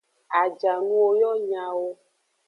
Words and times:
Ajanuwo 0.41 1.09
yo 1.21 1.31
nyawo. 1.49 1.89